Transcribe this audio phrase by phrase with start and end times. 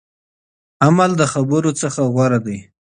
[0.85, 2.57] عمل د خبرو څخه غوره دی.